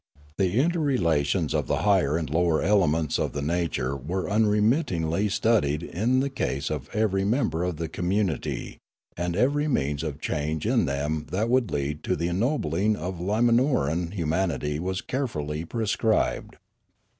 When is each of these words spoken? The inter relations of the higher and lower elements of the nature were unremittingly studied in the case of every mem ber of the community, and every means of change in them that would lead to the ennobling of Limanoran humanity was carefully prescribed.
The 0.39 0.59
inter 0.59 0.79
relations 0.79 1.53
of 1.53 1.67
the 1.67 1.83
higher 1.85 2.17
and 2.17 2.27
lower 2.27 2.59
elements 2.59 3.19
of 3.19 3.33
the 3.33 3.41
nature 3.43 3.95
were 3.95 4.27
unremittingly 4.27 5.29
studied 5.29 5.83
in 5.83 6.21
the 6.21 6.29
case 6.31 6.71
of 6.71 6.89
every 6.91 7.23
mem 7.23 7.49
ber 7.51 7.61
of 7.63 7.77
the 7.77 7.87
community, 7.87 8.79
and 9.15 9.35
every 9.35 9.67
means 9.67 10.01
of 10.01 10.19
change 10.19 10.65
in 10.65 10.85
them 10.85 11.27
that 11.29 11.49
would 11.51 11.69
lead 11.69 12.03
to 12.05 12.15
the 12.15 12.29
ennobling 12.29 12.95
of 12.95 13.19
Limanoran 13.19 14.13
humanity 14.13 14.79
was 14.79 15.01
carefully 15.01 15.65
prescribed. 15.65 16.55